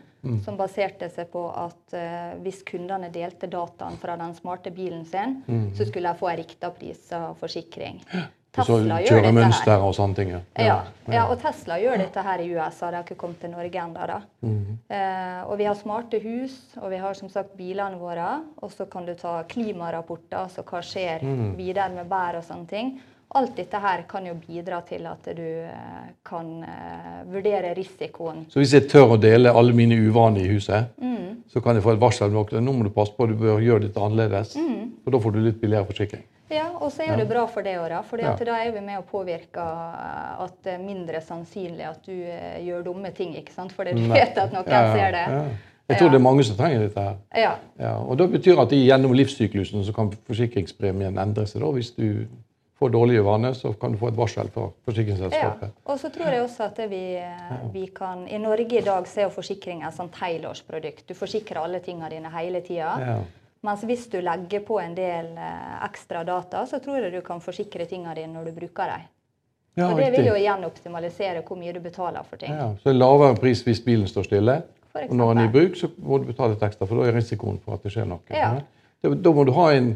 Som 0.44 0.56
baserte 0.56 1.08
seg 1.10 1.30
på 1.32 1.48
at 1.50 1.94
uh, 1.94 2.36
hvis 2.42 2.62
kundene 2.62 3.08
delte 3.10 3.48
dataen 3.50 3.96
fra 3.98 4.16
den 4.16 4.34
smarte 4.34 4.70
bilen 4.70 5.04
sin, 5.04 5.42
så 5.74 5.84
skulle 5.88 6.12
de 6.12 6.18
få 6.18 6.28
en 6.30 6.36
riktig 6.36 6.70
pris 6.78 7.12
av 7.12 7.34
forsikring. 7.40 8.00
Så 8.54 8.64
Tesla 8.66 8.98
dette 9.00 9.70
her. 9.72 9.80
og 9.80 9.94
sånne 9.96 10.14
ting. 10.14 10.30
Ja, 10.60 10.82
ja, 11.08 11.22
og 11.32 11.38
Tesla 11.40 11.78
gjør 11.80 11.96
dette 12.02 12.20
her 12.20 12.38
i 12.38 12.50
USA. 12.52 12.90
Det 12.90 12.98
har 12.98 13.06
ikke 13.06 13.16
kommet 13.22 13.40
til 13.40 13.50
Norge 13.50 13.80
ennå. 13.80 14.18
Mm. 14.44 14.78
Eh, 14.92 15.38
og 15.46 15.56
vi 15.56 15.64
har 15.64 15.74
smarte 15.74 16.20
hus, 16.20 16.58
og 16.76 16.90
vi 16.92 16.98
har 17.00 17.14
som 17.14 17.30
sagt 17.32 17.56
bilene 17.56 17.96
våre. 17.96 18.42
Og 18.60 18.70
så 18.70 18.84
kan 18.84 19.06
du 19.08 19.14
ta 19.14 19.42
klimarapporter, 19.48 20.36
altså 20.36 20.62
hva 20.68 20.82
skjer 20.84 21.22
Mhm. 21.22 21.56
videre 21.56 21.88
med 21.94 22.08
bær 22.10 22.36
og 22.36 22.44
sånne 22.44 22.68
ting. 22.68 23.00
Alt 23.34 23.54
dette 23.56 23.78
her 23.80 24.02
kan 24.08 24.26
jo 24.26 24.34
bidra 24.46 24.82
til 24.84 25.06
at 25.08 25.24
du 25.36 25.42
eh, 25.42 26.10
kan 26.28 26.50
eh, 26.68 27.22
vurdere 27.32 27.74
risikoen. 27.74 28.42
Så 28.52 28.60
hvis 28.60 28.74
jeg 28.76 28.88
tør 28.92 29.14
å 29.14 29.20
dele 29.20 29.48
alle 29.56 29.72
mine 29.72 29.96
uvaner 30.10 30.40
i 30.44 30.48
huset, 30.52 30.90
Mm. 31.00 31.42
så 31.48 31.62
kan 31.62 31.74
jeg 31.76 31.82
få 31.84 31.92
et 31.94 32.00
varsel 32.00 32.26
om 32.28 32.32
noe. 32.34 32.60
Nå 32.60 32.72
må 32.76 32.84
du 32.84 32.90
passe 32.90 33.12
på, 33.16 33.26
du 33.28 33.34
bør 33.34 33.60
gjøre 33.64 33.86
dette 33.86 34.00
annerledes. 34.00 34.54
Mm. 34.56 34.92
For 35.04 35.10
da 35.10 35.18
får 35.18 35.32
du 35.32 35.40
litt 35.40 35.60
billigere 35.60 35.86
forsikring. 35.88 36.22
Ja, 36.52 36.66
og 36.78 36.90
så 36.92 37.02
er 37.06 37.16
det 37.16 37.22
det 37.24 37.28
bra 37.32 37.46
for 37.48 37.62
det 37.64 37.78
òg, 37.80 37.88
da. 37.88 38.02
For 38.02 38.18
Ja. 38.20 38.34
da 38.36 38.56
er 38.66 38.72
vi 38.72 38.80
med 38.84 38.98
å 39.00 39.04
påvirke 39.08 39.56
eh, 39.56 40.44
at 40.44 40.52
det 40.62 40.74
er 40.74 40.84
mindre 40.84 41.20
sannsynlig 41.24 41.86
at 41.88 42.02
du 42.04 42.12
gjør 42.12 42.84
dumme 42.84 43.14
ting, 43.14 43.32
ikke 43.34 43.52
sant? 43.54 43.72
Fordi 43.72 43.94
du 43.96 44.12
vet 44.12 44.36
at 44.36 44.52
noen 44.52 44.68
Ja, 44.68 44.82
ja, 44.84 44.94
ser 44.94 45.12
det. 45.12 45.26
ja. 45.32 45.44
Jeg 45.88 45.98
tror 45.98 46.06
Ja. 46.08 46.12
det 46.12 46.20
er 46.20 46.24
mange 46.28 46.44
som 46.44 46.56
trenger 46.56 46.78
dette 46.80 47.00
her. 47.00 47.16
Ja. 47.34 47.54
Ja, 47.80 47.96
og 47.96 48.16
Det 48.18 48.30
betyr 48.30 48.60
at 48.60 48.68
gjennom 48.70 49.12
livssyklusen 49.16 49.84
så 49.84 49.92
kan 49.94 50.10
forsikringspremien 50.28 51.18
endre 51.18 51.46
seg. 51.46 51.60
da. 51.62 51.66
Hvis 51.72 51.90
du 51.96 52.26
får 52.82 52.92
dårlige 52.94 53.22
vaner, 53.26 53.54
så 53.58 53.72
kan 53.78 53.94
du 53.94 53.98
få 54.00 54.10
et 54.10 54.16
varsel 54.18 54.50
fra 54.52 54.68
Ja. 55.32 55.52
Og 55.84 56.00
så 56.00 56.10
tror 56.10 56.32
jeg 56.32 56.42
også 56.42 56.64
at 56.66 56.80
vi, 56.90 57.04
vi 57.72 57.86
kan 57.94 58.26
I 58.28 58.38
Norge 58.42 58.78
i 58.78 58.84
dag 58.84 59.06
er 59.06 59.28
jo 59.28 59.30
forsikring 59.30 59.84
et 59.86 59.94
sånt 59.94 60.18
helårsprodukt. 60.20 61.06
Du 61.08 61.14
forsikrer 61.14 61.62
alle 61.62 61.80
tingene 61.80 62.10
dine 62.10 62.32
hele 62.34 62.60
tida. 62.60 62.92
Ja. 63.00 63.16
Mens 63.62 63.84
hvis 63.86 64.08
du 64.10 64.18
legger 64.20 64.60
på 64.66 64.80
en 64.82 64.94
del 64.96 65.36
eh, 65.38 65.74
ekstra 65.86 66.24
data, 66.26 66.64
så 66.66 66.80
tror 66.82 66.98
jeg 66.98 67.12
du 67.14 67.20
kan 67.22 67.40
forsikre 67.40 67.86
tingene 67.86 68.14
dine 68.18 68.34
når 68.34 68.50
du 68.50 68.56
bruker 68.56 68.90
dem. 68.90 69.04
Ja, 69.78 69.88
og 69.88 70.00
det 70.02 70.10
vil 70.12 70.26
jo 70.26 70.34
igjen 70.36 70.66
optimalisere 70.66 71.44
hvor 71.46 71.56
mye 71.56 71.72
du 71.72 71.78
betaler 71.80 72.26
for 72.28 72.40
ting. 72.40 72.52
Ja, 72.52 72.72
så 72.82 72.92
lavere 72.92 73.38
pris 73.38 73.62
hvis 73.64 73.80
bilen 73.84 74.10
står 74.10 74.26
stille. 74.26 74.56
Og 75.06 75.14
når 75.16 75.30
den 75.30 75.44
er 75.44 75.48
i 75.48 75.52
bruk, 75.54 75.78
så 75.78 75.88
må 75.96 76.18
du 76.20 76.26
betale 76.28 76.52
litt 76.52 76.64
ekstra, 76.66 76.88
for 76.88 77.00
da 77.00 77.06
er 77.08 77.16
risikoen 77.16 77.60
for 77.62 77.78
at 77.78 77.86
det 77.86 77.94
skjer 77.94 78.10
noe. 78.10 78.20
Ja. 78.34 78.50
Da 79.02 79.32
må 79.32 79.46
du 79.48 79.54
ha 79.56 79.70
en 79.72 79.94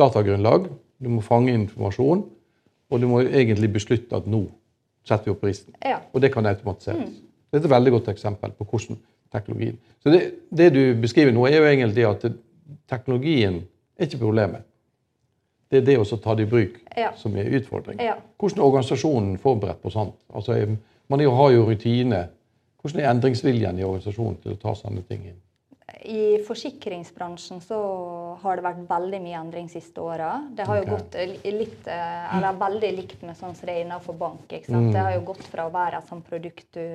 datagrunnlag, 0.00 0.66
du 1.02 1.08
må 1.08 1.20
fange 1.24 1.52
informasjon, 1.54 2.24
og 2.90 3.00
du 3.00 3.08
må 3.10 3.22
egentlig 3.24 3.72
beslutte 3.72 4.16
at 4.16 4.26
nå 4.30 4.44
setter 5.04 5.28
vi 5.28 5.34
opp 5.34 5.42
prisen. 5.44 5.74
Ja. 5.84 5.98
Og 6.12 6.22
det 6.22 6.32
kan 6.32 6.46
automatiseres. 6.46 7.10
Det 7.50 7.60
er 7.60 7.64
et 7.64 7.70
veldig 7.70 7.92
godt 7.98 8.08
eksempel 8.08 8.54
på 8.56 8.64
hvordan 8.64 8.98
teknologien 9.34 9.78
Så 10.02 10.10
det, 10.10 10.20
det 10.50 10.72
du 10.74 11.00
beskriver 11.00 11.32
nå, 11.32 11.46
er 11.46 11.56
jo 11.56 11.64
egentlig 11.64 12.06
at 12.06 12.24
teknologien 12.90 13.62
er 13.98 14.06
ikke 14.06 14.18
problemet. 14.18 14.62
Det 15.70 15.80
er 15.80 15.86
det 15.86 15.98
å 15.98 16.04
ta 16.22 16.34
det 16.34 16.46
i 16.46 16.50
bruk 16.50 16.80
Ja. 16.96 17.12
som 17.16 17.36
er 17.36 17.50
utfordringen. 17.58 18.04
Ja. 18.04 18.14
Hvordan 18.38 18.58
er 18.60 18.64
organisasjonen 18.64 19.38
forberedt 19.38 19.82
på 19.82 19.90
sånt? 19.90 20.14
Altså, 20.34 20.76
man 21.08 21.20
har 21.20 21.50
jo 21.50 21.64
rutine. 21.66 22.28
Hvordan 22.82 23.00
er 23.00 23.10
endringsviljen 23.10 23.78
i 23.78 23.82
organisasjonen 23.82 24.36
til 24.42 24.52
å 24.52 24.60
ta 24.60 24.74
sånne 24.74 25.02
ting 25.08 25.24
inn? 25.26 25.40
I 26.04 26.38
forsikringsbransjen 26.46 27.60
så 27.60 27.80
har 28.42 28.58
det 28.58 28.64
vært 28.64 28.80
veldig 28.88 29.20
mye 29.24 29.40
endring 29.40 29.68
siste 29.72 30.02
åra. 30.02 30.30
Det 30.56 30.66
har 30.68 30.80
jo 30.80 30.86
okay. 30.86 30.94
gått 30.94 31.18
eh, 31.20 31.54
litt, 31.54 31.86
eh, 31.90 32.36
eller 32.36 32.58
veldig 32.60 32.90
likt 32.96 33.22
med 33.26 33.38
sånn 33.38 33.54
som 33.54 33.68
det 33.68 33.76
er 33.76 33.84
innenfor 33.84 34.18
bank. 34.18 34.46
ikke 34.48 34.72
sant? 34.72 34.90
Det 34.94 35.04
har 35.06 35.14
jo 35.16 35.24
gått 35.30 35.44
fra 35.50 35.68
å 35.68 35.74
være 35.74 36.00
et 36.00 36.10
sånt 36.10 36.26
produkt 36.28 36.78
du, 36.78 36.86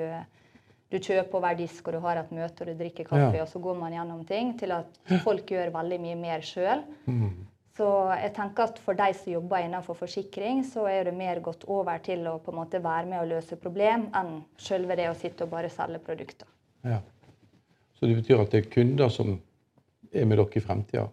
du 0.89 0.97
kjøper 0.97 1.39
over 1.41 1.59
disk, 1.59 1.85
og 1.87 1.97
du 1.97 2.01
har 2.07 2.21
et 2.21 2.33
møte 2.35 2.65
og 2.65 2.71
du 2.71 2.81
drikker 2.81 3.07
kaffe, 3.07 3.37
Ja. 3.37 3.43
og 3.45 3.51
så 3.51 3.61
går 3.63 3.77
man 3.79 3.95
gjennom 3.95 4.25
ting, 4.27 4.55
til 4.59 4.73
at 4.75 4.99
folk 5.27 5.51
gjør 5.51 5.73
veldig 5.75 6.01
mye 6.07 6.19
mer 6.19 6.45
sjøl. 6.45 6.83
Mm. 7.05 7.47
Så 7.79 7.87
jeg 8.11 8.33
tenker 8.35 8.65
at 8.67 8.79
for 8.83 8.97
de 8.99 9.13
som 9.15 9.31
jobber 9.31 9.63
innenfor 9.63 9.95
forsikring, 9.95 10.65
så 10.67 10.83
er 10.91 11.07
det 11.07 11.13
mer 11.15 11.39
gått 11.39 11.63
over 11.63 12.01
til 12.03 12.25
å 12.27 12.33
på 12.43 12.51
en 12.51 12.57
måte 12.59 12.81
være 12.83 13.07
med 13.07 13.21
å 13.21 13.29
løse 13.29 13.55
problem, 13.55 14.09
enn 14.19 14.41
selve 14.59 14.97
det 14.99 15.07
å 15.07 15.15
sitte 15.15 15.45
og 15.45 15.53
bare 15.53 15.69
selge 15.71 16.01
produkter. 16.03 16.49
Ja. 16.83 16.99
Så 17.95 18.07
det 18.07 18.17
betyr 18.19 18.43
at 18.43 18.51
det 18.51 18.65
er 18.65 18.73
kunder 18.73 19.11
som 19.11 19.37
er 20.11 20.27
med 20.27 20.39
dere 20.39 20.59
i 20.59 20.63
fremtida. 20.63 21.05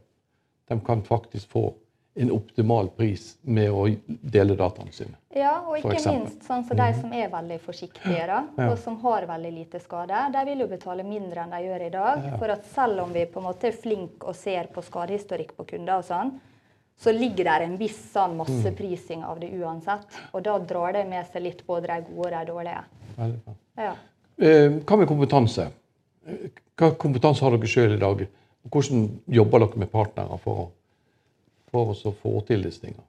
De 0.69 0.81
kan 0.81 1.03
faktisk 1.03 1.49
få 1.53 1.75
en 2.19 2.31
optimal 2.33 2.89
pris 2.97 3.37
med 3.45 3.71
å 3.71 3.83
dele 4.07 4.55
dataene 4.57 4.93
sine. 4.93 5.19
Ja, 5.37 5.59
og 5.69 5.77
ikke 5.77 5.99
minst 6.15 6.47
sånn 6.49 6.63
som 6.65 6.79
de 6.79 6.87
som 6.97 7.13
er 7.13 7.29
veldig 7.29 7.59
forsiktige, 7.61 8.23
da, 8.31 8.39
Ja. 8.57 8.71
og 8.73 8.79
som 8.81 8.97
har 9.03 9.27
veldig 9.29 9.53
lite 9.53 9.81
skade. 9.85 10.33
De 10.33 10.45
vil 10.49 10.63
jo 10.65 10.67
betale 10.71 11.05
mindre 11.05 11.43
enn 11.45 11.51
de 11.53 11.61
gjør 11.67 11.87
i 11.87 11.91
dag. 11.93 12.39
For 12.39 12.49
at 12.55 12.65
selv 12.73 13.03
om 13.05 13.13
vi 13.13 13.27
på 13.27 13.39
en 13.43 13.45
måte 13.51 13.69
er 13.69 13.73
flinke 13.77 14.25
og 14.33 14.35
ser 14.35 14.71
på 14.73 14.81
skadehistorikk 14.83 15.53
på 15.59 15.67
kunder 15.75 15.99
og 15.99 16.05
sånn, 16.09 16.33
så 16.99 17.13
ligger 17.13 17.45
der 17.45 17.61
en 17.67 17.77
viss 17.77 17.99
sånn 18.15 18.39
masseprising 18.39 19.23
av 19.23 19.39
det 19.39 19.51
uansett. 19.53 20.07
Og 20.33 20.43
da 20.43 20.59
drar 20.59 20.93
det 20.97 21.07
med 21.07 21.27
seg 21.31 21.43
litt 21.43 21.67
både 21.67 21.87
de 21.87 22.01
gode 22.09 22.33
og 22.33 22.33
de 22.33 22.53
dårlige. 22.53 22.85
Veldig 23.19 23.41
bra. 23.45 23.55
Ja. 23.77 23.93
Eh, 24.41 24.71
Hva 24.81 24.97
med 24.97 25.09
kompetanse? 25.09 25.69
Hva 26.77 26.91
kompetanse 26.97 27.45
har 27.45 27.51
dere 27.51 27.69
sjøl 27.69 27.93
i 27.93 28.01
dag? 28.01 28.27
Hvordan 28.71 29.09
jobber 29.29 29.59
dere 29.65 29.83
med 29.85 29.91
partnere 29.93 30.39
for 30.43 30.63
å, 30.65 30.71
for 31.71 31.93
å 31.95 32.15
få 32.23 32.41
til 32.49 32.65
disse 32.67 32.83
tingene? 32.83 33.05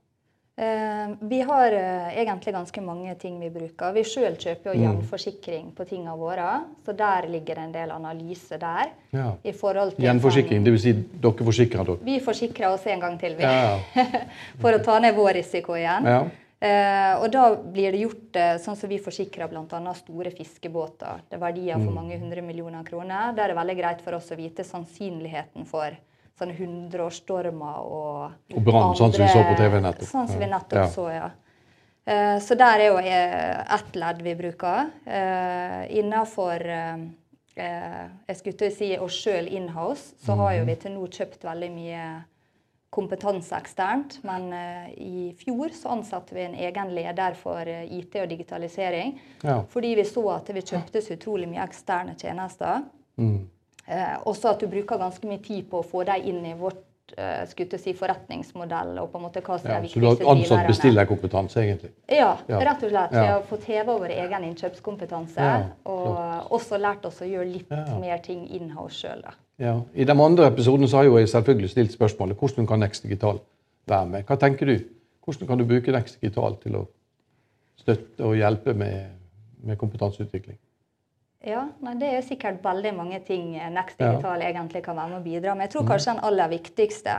Eh, 0.57 1.11
vi 1.29 1.41
har 1.45 1.71
eh, 1.77 2.15
egentlig 2.17 2.53
ganske 2.55 2.81
mange 2.81 3.13
ting 3.21 3.35
vi 3.39 3.49
bruker. 3.53 3.91
Vi 3.93 4.01
sjøl 4.09 4.33
kjøper 4.41 4.73
jo 4.73 4.79
gjenforsikring 4.81 5.67
på 5.77 5.85
tingene 5.85 6.15
våre, 6.17 6.47
så 6.85 6.95
der 6.97 7.27
ligger 7.29 7.59
det 7.59 7.65
en 7.67 7.75
del 7.75 7.93
analyse 7.93 8.57
der. 8.57 8.89
Ja. 9.13 9.27
I 9.45 9.53
forhold 9.53 9.93
til 9.95 10.07
Gjenforsikring, 10.07 10.63
sånn- 10.63 10.71
dvs. 10.71 10.81
Si 10.87 10.95
dere 11.21 11.45
forsikrer 11.51 11.85
dere? 11.91 12.01
Vi 12.09 12.17
forsikrer 12.25 12.71
oss 12.73 12.87
en 12.89 13.05
gang 13.05 13.19
til, 13.21 13.37
vi. 13.37 13.45
Ja, 13.45 13.77
for 14.63 14.73
å 14.73 14.81
ta 14.81 14.97
ned 15.03 15.13
vår 15.17 15.37
risiko 15.43 15.77
igjen. 15.77 16.09
ja. 16.09 16.25
Eh, 16.59 17.13
og 17.21 17.27
da 17.31 17.51
blir 17.55 17.91
det 17.93 17.99
gjort 18.01 18.35
eh, 18.41 18.55
sånn 18.57 18.75
som 18.79 18.89
vi 18.89 18.97
forsikrer 18.97 19.47
bl.a. 19.51 19.93
store 19.93 20.31
fiskebåter. 20.33 21.19
Det 21.29 21.37
er 21.37 21.43
verdier 21.43 21.77
Mm. 21.77 21.85
for 21.85 21.93
mange 21.93 22.17
hundre 22.17 22.41
millioner 22.41 22.83
kroner. 22.83 23.33
Der 23.35 23.43
er 23.43 23.47
det 23.53 23.57
veldig 23.59 23.75
greit 23.77 24.01
for 24.01 24.13
oss 24.17 24.31
å 24.31 24.35
vite 24.39 24.63
sannsynligheten 24.65 25.67
for 25.69 25.91
sånne 26.39 26.55
hundreårsstormer 26.57 27.77
og 27.85 28.31
Og 28.55 28.63
brann, 28.65 28.95
sånn 28.95 29.13
som 29.13 29.23
vi 29.25 29.29
så 29.29 29.43
på 29.43 29.55
TV 29.57 29.79
nettopp. 29.81 30.09
Sånn 30.09 30.27
som 30.27 30.39
vi 30.39 30.45
nettopp 30.49 30.81
Ja. 30.81 30.87
så, 30.87 31.05
ja. 31.13 31.29
Eh, 32.07 32.39
så 32.39 32.55
der 32.57 32.79
er 32.79 32.87
jo 32.87 32.97
eh, 32.97 33.75
ett 33.75 33.95
ledd 33.95 34.21
vi 34.23 34.33
bruker. 34.35 34.89
Eh, 35.05 35.97
Innafor 35.99 36.61
eh, 36.65 36.97
jeg 37.57 38.37
skulle 38.37 38.57
til 38.57 38.69
å 38.71 38.75
si 38.75 38.97
oss 38.97 39.13
sjøl 39.13 39.47
inhouse, 39.51 40.13
så 40.25 40.35
har 40.37 40.53
jo 40.59 40.65
vi 40.65 40.75
til 40.75 40.91
nå 40.93 41.07
kjøpt 41.07 41.41
veldig 41.43 41.71
mye 41.73 42.23
kompetanse 42.89 43.56
eksternt. 43.56 44.20
Men 44.27 44.48
eh, 44.53 44.89
i 44.98 45.36
fjor 45.39 45.74
så 45.75 45.91
ansatte 45.98 46.36
vi 46.36 46.46
en 46.46 46.56
egen 46.56 46.94
leder 46.96 47.38
for 47.39 47.67
eh, 47.67 47.86
IT 48.00 48.15
og 48.22 48.29
digitalisering. 48.32 49.17
Ja. 49.44 49.62
Fordi 49.70 49.94
vi 50.00 50.08
så 50.08 50.25
at 50.38 50.51
vi 50.56 50.65
kjøpte 50.65 51.03
så 51.03 51.17
utrolig 51.17 51.50
mye 51.51 51.65
eksterne 51.65 52.15
tjenester. 52.20 52.86
Mm. 53.17 53.48
Eh, 53.88 54.15
også 54.27 54.51
at 54.51 54.63
du 54.63 54.72
bruker 54.72 55.00
ganske 55.00 55.27
mye 55.29 55.44
tid 55.44 55.70
på 55.72 55.82
å 55.82 55.88
få 55.88 56.03
dem 56.08 56.27
inn 56.32 56.46
i 56.50 56.58
vårt 56.60 56.84
skulle 57.47 57.69
til 57.69 57.79
å 57.79 57.81
si, 57.81 57.93
forretningsmodell. 57.93 58.97
og 58.99 59.11
på 59.11 59.17
en 59.17 59.23
måte 59.23 59.41
hva 59.41 59.57
som 59.59 59.69
ja. 59.71 59.77
er 59.77 59.81
de 59.81 59.87
Så 59.89 59.99
du 59.99 60.05
har 60.05 60.15
viktigste 60.15 60.31
ansatt 60.31 60.47
driverne. 60.49 60.67
bestillerkompetanse, 60.67 61.57
egentlig? 61.63 61.91
Ja, 62.09 62.37
Ja. 62.49 62.59
rett 62.59 62.83
og 62.83 62.89
slett. 62.89 63.11
Ja. 63.11 63.21
Vi 63.21 63.27
har 63.27 63.41
fått 63.41 63.63
heva 63.63 63.97
vår 63.97 64.09
egen 64.11 64.43
innkjøpskompetanse. 64.43 65.37
Ja, 65.37 65.65
og 65.85 66.51
også 66.51 66.77
lært 66.77 67.05
oss 67.05 67.19
å 67.21 67.25
gjøre 67.29 67.51
litt 67.51 67.69
Ja. 67.71 67.97
mer 67.99 68.17
ting 68.19 68.47
inhouse 68.49 68.95
sjøl. 69.07 69.23
Ja. 69.59 69.81
I 69.95 70.03
de 70.03 70.11
andre 70.13 70.45
episodene 70.51 70.87
så 70.87 70.97
har 70.97 71.03
jo 71.05 71.17
jeg 71.17 71.27
selvfølgelig 71.27 71.69
stilt 71.69 71.91
spørsmålet 71.97 72.37
hvordan 72.37 72.67
kan 72.67 72.79
Next 72.79 73.03
Digital 73.03 73.39
være 73.87 74.05
med. 74.09 74.25
Hva 74.25 74.37
tenker 74.37 74.65
du? 74.65 74.79
Hvordan 75.25 75.47
kan 75.47 75.57
du 75.57 75.65
bruke 75.65 75.91
Next 75.91 76.21
Digital 76.21 76.55
til 76.61 76.73
å 76.75 76.87
støtte 77.79 78.19
og 78.23 78.35
hjelpe 78.35 78.73
med, 78.75 79.09
med 79.63 79.77
kompetanseutvikling? 79.77 80.57
Ja, 81.47 81.67
Det 81.95 82.11
er 82.11 82.21
sikkert 82.25 82.61
veldig 82.63 82.93
mange 82.97 83.19
ting 83.25 83.55
Next 83.71 83.99
Ja. 83.99 84.11
Digital 84.11 84.41
egentlig 84.41 84.83
kan 84.83 84.97
være 84.97 85.09
med 85.09 85.21
å 85.21 85.23
bidra 85.23 85.55
med. 85.55 85.67
Jeg 85.67 85.71
tror 85.77 85.87
kanskje 85.87 86.13
den 86.13 86.23
aller 86.27 86.49
viktigste 86.51 87.15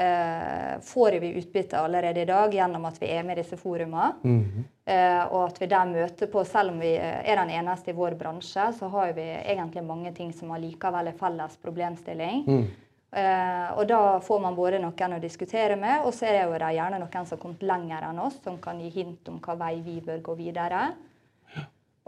eh, 0.00 0.80
får 0.82 1.20
vi 1.20 1.32
utbytte 1.38 1.78
allerede 1.78 2.22
i 2.22 2.28
dag 2.28 2.54
gjennom 2.54 2.84
at 2.88 3.00
vi 3.00 3.10
er 3.12 3.22
med 3.22 3.38
i 3.38 3.42
disse 3.42 3.56
forumene. 3.56 4.12
Mhm. 4.22 4.64
Eh, 4.90 5.24
og 5.30 5.44
at 5.46 5.60
vi 5.60 5.66
der 5.70 5.86
møter 5.86 6.26
på, 6.26 6.44
selv 6.44 6.72
om 6.72 6.80
vi 6.80 6.94
eh, 6.96 7.20
er 7.22 7.36
den 7.36 7.50
eneste 7.50 7.92
i 7.92 7.94
vår 7.94 8.16
bransje, 8.18 8.72
så 8.78 8.88
har 8.90 9.12
vi 9.12 9.22
egentlig 9.22 9.84
mange 9.86 10.12
ting 10.16 10.32
som 10.32 10.50
allikevel 10.50 11.12
er 11.12 11.18
felles 11.18 11.56
problemstilling. 11.62 12.46
Mm. 12.46 12.64
Eh, 13.12 13.68
og 13.76 13.86
da 13.90 14.18
får 14.22 14.40
man 14.42 14.56
både 14.56 14.80
noen 14.82 15.14
å 15.16 15.20
diskutere 15.22 15.76
med, 15.76 16.04
og 16.06 16.14
så 16.14 16.26
er 16.26 16.32
det 16.38 16.42
jo 16.46 16.74
gjerne 16.74 16.98
noen 16.98 17.26
som 17.26 17.36
har 17.36 17.42
kommet 17.42 17.62
lenger 17.62 18.08
enn 18.08 18.18
oss, 18.18 18.40
som 18.42 18.58
kan 18.58 18.80
gi 18.80 18.90
hint 18.94 19.28
om 19.28 19.38
hva 19.42 19.56
vei 19.58 19.76
vi 19.84 20.00
bør 20.00 20.22
gå 20.30 20.36
videre. 20.38 20.88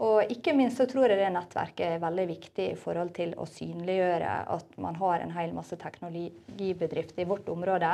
Og 0.01 0.31
ikke 0.33 0.55
minst 0.57 0.79
så 0.81 0.87
tror 0.89 1.11
jeg 1.11 1.19
det 1.19 1.29
nettverket 1.35 1.85
er 1.85 2.01
veldig 2.01 2.25
viktig 2.31 2.65
i 2.71 2.77
forhold 2.79 3.11
til 3.13 3.35
å 3.37 3.45
synliggjøre 3.45 4.31
at 4.55 4.77
man 4.81 4.97
har 4.97 5.21
en 5.21 5.33
hel 5.35 5.53
masse 5.53 5.77
teknologibedrifter 5.79 7.21
i 7.21 7.27
vårt 7.29 7.49
område. 7.53 7.91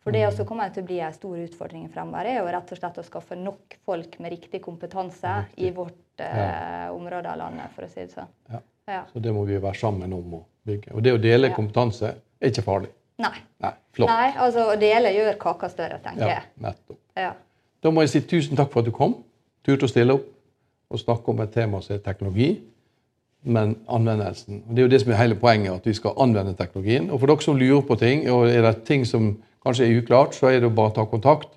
For 0.00 0.16
det 0.16 0.24
også 0.26 0.46
kommer 0.48 0.72
til 0.72 0.82
å 0.82 0.88
bli 0.88 0.98
en 1.04 1.14
stor 1.14 1.36
utfordring 1.38 1.84
fremover, 1.92 2.26
er 2.26 2.38
jo 2.40 2.48
rett 2.50 2.72
og 2.72 2.78
slett 2.80 2.98
å 2.98 3.04
skaffe 3.04 3.36
nok 3.36 3.76
folk 3.84 4.16
med 4.18 4.32
riktig 4.32 4.62
kompetanse 4.64 5.34
riktig. 5.44 5.66
i 5.68 5.72
vårt 5.76 6.24
eh, 6.24 6.86
område 6.94 7.28
av 7.28 7.36
landet, 7.42 7.74
for 7.76 7.84
å 7.84 7.90
si 7.92 8.00
det 8.06 8.14
sånn. 8.14 8.30
Ja. 8.48 8.62
Ja. 8.90 9.02
Så 9.12 9.20
det 9.22 9.34
må 9.36 9.44
vi 9.46 9.60
være 9.60 9.76
sammen 9.78 10.12
om 10.16 10.40
å 10.40 10.42
bygge. 10.66 10.94
Og 10.96 11.04
det 11.04 11.12
å 11.14 11.20
dele 11.20 11.52
kompetanse 11.54 12.14
er 12.16 12.50
ikke 12.50 12.64
farlig. 12.66 12.90
Nei. 13.20 13.36
Nei, 13.60 13.74
flott. 13.92 14.08
Nei, 14.08 14.30
altså 14.40 14.64
Å 14.72 14.76
dele 14.80 15.12
gjør 15.12 15.36
kaka 15.42 15.68
større, 15.70 16.00
tenker 16.02 16.26
jeg. 16.26 16.48
ja. 16.48 16.64
Nettopp. 16.64 16.98
Ja. 17.20 17.34
Da 17.84 17.92
må 17.92 18.02
jeg 18.04 18.12
si 18.14 18.22
tusen 18.24 18.56
takk 18.58 18.72
for 18.72 18.80
at 18.80 18.88
du 18.88 18.94
kom. 18.96 19.18
Turte 19.66 19.84
å 19.84 19.92
stille 19.92 20.16
opp 20.16 20.24
og 20.90 20.98
snakke 20.98 21.30
om 21.30 21.40
et 21.40 21.52
tema 21.54 21.80
som 21.80 21.94
er 21.94 22.02
teknologi, 22.04 22.50
men 23.42 23.76
anvendelsen. 23.88 24.64
Og 24.68 24.74
Det 24.74 24.78
er 24.78 24.82
jo 24.82 24.90
det 24.90 25.00
som 25.00 25.12
er 25.12 25.22
hele 25.22 25.34
poenget, 25.34 25.72
at 25.72 25.86
vi 25.86 25.94
skal 25.94 26.18
anvende 26.18 26.54
teknologien. 26.54 27.10
Og 27.10 27.20
for 27.20 27.26
dere 27.26 27.42
som 27.42 27.56
lurer 27.56 27.80
på 27.80 27.94
ting, 27.94 28.30
og 28.30 28.50
er 28.50 28.62
det 28.62 28.82
ting 28.84 29.06
som 29.06 29.36
kanskje 29.64 29.86
er 29.86 30.02
uklart, 30.02 30.34
så 30.34 30.46
er 30.46 30.60
det 30.60 30.74
bare 30.74 30.90
å 30.90 30.94
ta 30.94 31.04
kontakt. 31.04 31.48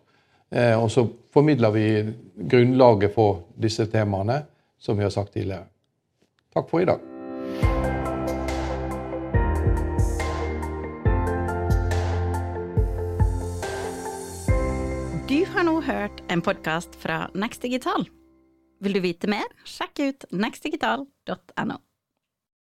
Eh, 0.52 0.84
og 0.84 0.92
så 0.92 1.08
formidler 1.34 1.72
vi 1.72 2.14
grunnlaget 2.50 3.14
for 3.14 3.44
disse 3.62 3.86
temaene, 3.86 4.44
som 4.80 4.98
vi 4.98 5.04
har 5.04 5.10
sagt 5.10 5.34
tidligere. 5.34 5.66
Takk 6.54 6.70
for 6.70 6.80
i 6.80 6.86
dag. 6.86 7.00
Du 15.30 15.40
har 15.46 15.64
nå 15.64 15.80
hørt 15.82 16.22
en 16.30 16.42
podkast 16.42 16.96
fra 16.96 17.28
Next 17.34 17.62
Digital. 17.62 18.06
Vil 18.80 18.98
du 18.98 19.02
vite 19.04 19.30
mer, 19.32 19.50
sjekk 19.68 20.02
ut 20.04 20.26
nextdigital.no. 20.32 21.78